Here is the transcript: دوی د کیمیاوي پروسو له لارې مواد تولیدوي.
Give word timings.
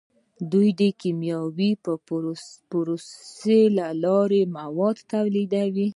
دوی 0.51 0.69
د 0.79 0.81
کیمیاوي 1.01 1.71
پروسو 2.71 3.57
له 3.77 3.87
لارې 4.03 4.41
مواد 4.57 4.97
تولیدوي. 5.11 5.87